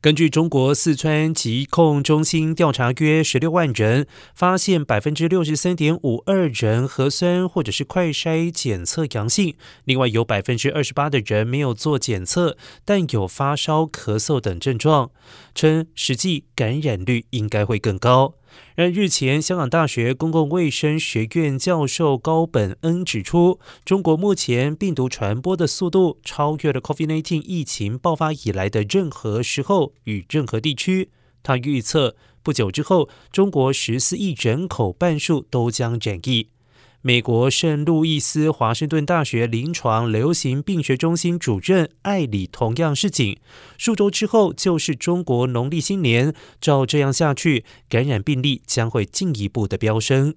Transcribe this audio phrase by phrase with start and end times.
[0.00, 15.10] 根据中国四川疾控中心调查，约十六万人，发现百分之六十三点五二人核酸或者是快筛检测阳性，另外有百分之二十八的人没有做检测，但有发烧、咳嗽等症状，
[15.54, 18.34] 称实际感染率应该会更高。
[18.76, 31.10] 而日前，香港大学公共卫生学院教授高本恩指出，中国目前病毒传播的速度超越了 COVID-19 疫情爆发以来的任何时候与任何地区。
[31.42, 36.48] 他预测，不久之后，中国十四亿人口半数都将染疫。
[37.06, 43.38] 美国圣路易斯华盛顿大学临床流行病学中心主任艾里同样示警，
[43.78, 50.34] 数周之后就是中国农历新年，照这样下去，感染病例将会进一步的飙升。